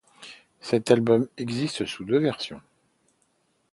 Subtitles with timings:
[0.61, 2.59] Cet album existe sous deux versions.